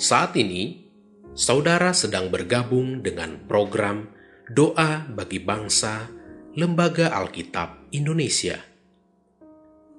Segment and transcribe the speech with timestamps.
[0.00, 0.88] Saat ini,
[1.36, 4.08] saudara sedang bergabung dengan program
[4.48, 6.08] Doa bagi Bangsa
[6.56, 8.56] Lembaga Alkitab Indonesia.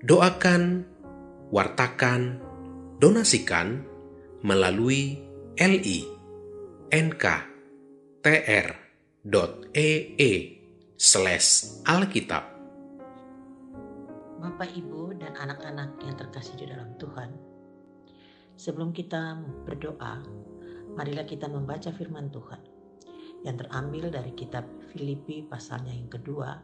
[0.00, 0.88] Doakan,
[1.52, 2.40] wartakan,
[3.04, 3.84] donasikan
[4.40, 5.20] melalui
[5.60, 6.08] li
[6.88, 7.52] nk.tr.ee
[10.96, 12.48] slash alkitab.
[14.40, 17.51] Bapak, Ibu, dan anak-anak yang terkasih di dalam Tuhan,
[18.62, 20.22] sebelum kita berdoa,
[20.94, 22.62] marilah kita membaca firman Tuhan
[23.42, 24.62] yang terambil dari kitab
[24.94, 26.62] Filipi pasalnya yang kedua,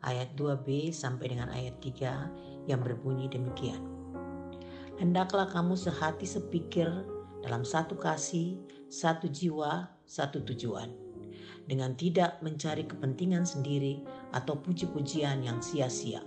[0.00, 3.84] ayat 2b sampai dengan ayat 3 yang berbunyi demikian.
[4.96, 6.88] Hendaklah kamu sehati sepikir
[7.44, 8.56] dalam satu kasih,
[8.88, 10.88] satu jiwa, satu tujuan.
[11.68, 14.00] Dengan tidak mencari kepentingan sendiri
[14.32, 16.24] atau puji-pujian yang sia-sia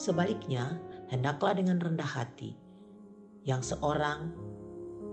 [0.00, 0.80] Sebaliknya,
[1.12, 2.56] hendaklah dengan rendah hati,
[3.42, 4.30] yang seorang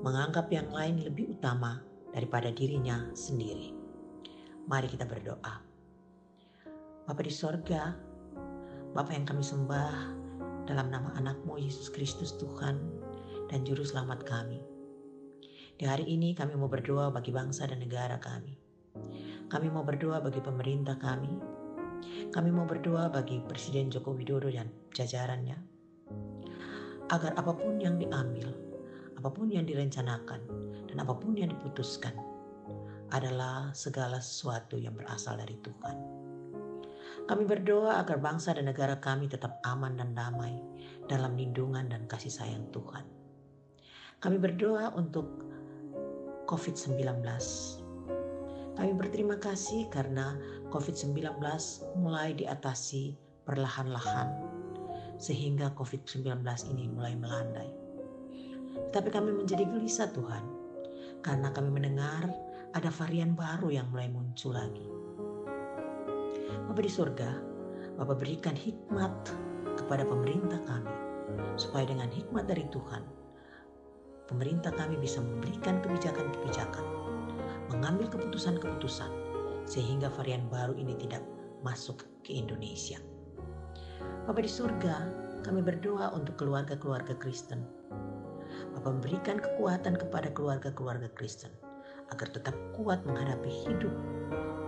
[0.06, 1.82] menganggap yang lain lebih utama
[2.14, 3.74] daripada dirinya sendiri.
[4.70, 5.56] Mari kita berdoa.
[7.10, 7.98] Bapa di sorga,
[8.94, 9.94] Bapa yang kami sembah
[10.70, 12.78] dalam nama anakmu Yesus Kristus Tuhan
[13.50, 14.62] dan Juru Selamat kami.
[15.80, 18.54] Di hari ini kami mau berdoa bagi bangsa dan negara kami.
[19.50, 21.34] Kami mau berdoa bagi pemerintah kami,
[22.30, 25.58] kami mau berdoa bagi Presiden Joko Widodo dan jajarannya,
[27.10, 28.54] agar apa pun yang diambil,
[29.18, 30.42] apa pun yang direncanakan,
[30.90, 32.14] dan apa pun yang diputuskan
[33.10, 35.98] adalah segala sesuatu yang berasal dari Tuhan.
[37.26, 40.58] Kami berdoa agar bangsa dan negara kami tetap aman dan damai
[41.06, 43.06] dalam lindungan dan kasih sayang Tuhan.
[44.22, 45.26] Kami berdoa untuk
[46.50, 47.22] COVID-19
[48.80, 50.40] kami berterima kasih karena
[50.72, 51.36] COVID-19
[52.00, 53.12] mulai diatasi
[53.44, 54.32] perlahan-lahan
[55.20, 57.70] sehingga COVID-19 ini mulai melandai.
[58.90, 60.44] Tapi kami menjadi gelisah Tuhan
[61.22, 62.32] karena kami mendengar
[62.72, 64.88] ada varian baru yang mulai muncul lagi.
[66.66, 67.32] Bapak di surga,
[68.00, 69.12] Bapak berikan hikmat
[69.76, 70.96] kepada pemerintah kami
[71.60, 73.04] supaya dengan hikmat dari Tuhan
[74.30, 76.86] pemerintah kami bisa memberikan kebijakan-kebijakan
[77.74, 79.10] mengambil keputusan-keputusan
[79.66, 81.26] sehingga varian baru ini tidak
[81.66, 83.02] masuk ke Indonesia.
[84.28, 84.96] Bapak di surga,
[85.42, 87.64] kami berdoa untuk keluarga-keluarga Kristen.
[88.76, 91.52] Bapak memberikan kekuatan kepada keluarga-keluarga Kristen
[92.14, 93.94] agar tetap kuat menghadapi hidup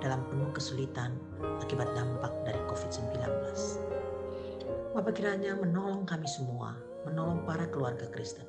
[0.02, 1.16] dalam penuh kesulitan
[1.62, 3.22] akibat dampak dari COVID-19.
[4.92, 6.76] Bapak kiranya menolong kami semua,
[7.08, 8.46] menolong para keluarga Kristen,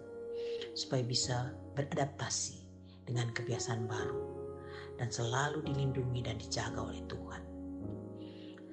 [0.75, 2.59] supaya bisa beradaptasi
[3.07, 4.21] dengan kebiasaan baru
[4.99, 7.43] dan selalu dilindungi dan dijaga oleh Tuhan.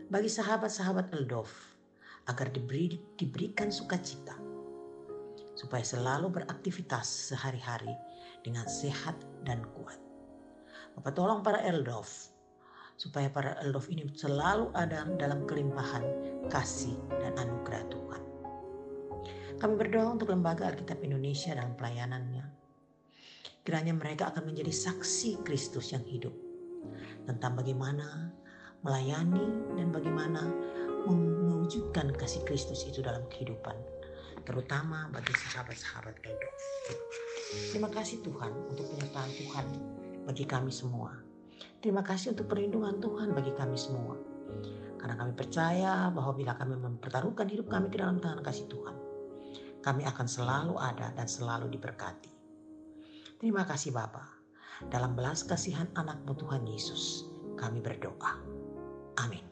[0.09, 1.49] Bagi sahabat-sahabat Eldov,
[2.29, 4.37] agar diberi, diberikan sukacita,
[5.57, 7.91] supaya selalu beraktivitas sehari-hari
[8.45, 9.97] dengan sehat dan kuat.
[10.93, 12.07] Bapak tolong para Eldov,
[12.95, 16.05] supaya para Eldov ini selalu ada dalam kelimpahan
[16.53, 18.23] kasih dan anugerah Tuhan.
[19.59, 22.59] Kami berdoa untuk Lembaga Alkitab Indonesia dalam pelayanannya,
[23.69, 26.33] Kiranya mereka akan menjadi saksi Kristus yang hidup
[27.29, 28.33] tentang bagaimana
[28.81, 30.41] melayani dan bagaimana
[31.17, 33.75] mewujudkan kasih Kristus itu dalam kehidupan,
[34.45, 36.49] terutama bagi sahabat-sahabat Edo.
[37.73, 39.65] Terima kasih Tuhan untuk penyertaan Tuhan
[40.25, 41.13] bagi kami semua.
[41.79, 44.15] Terima kasih untuk perlindungan Tuhan bagi kami semua.
[44.99, 48.95] Karena kami percaya bahwa bila kami mempertaruhkan hidup kami ke dalam tangan kasih Tuhan,
[49.79, 52.31] kami akan selalu ada dan selalu diberkati.
[53.39, 54.27] Terima kasih Bapa.
[54.91, 58.39] Dalam belas kasihan anakmu Tuhan Yesus, kami berdoa.
[59.23, 59.48] Amin.